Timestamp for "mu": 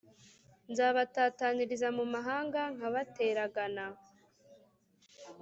1.97-2.05